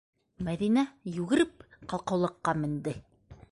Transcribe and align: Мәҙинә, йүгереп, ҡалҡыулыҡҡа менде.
Мәҙинә, 0.45 0.83
йүгереп, 1.11 1.63
ҡалҡыулыҡҡа 1.93 2.57
менде. 2.65 2.99